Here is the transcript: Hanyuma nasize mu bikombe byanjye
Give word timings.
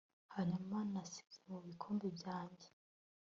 Hanyuma 0.33 0.77
nasize 0.91 1.39
mu 1.51 1.57
bikombe 1.65 2.07
byanjye 2.17 2.67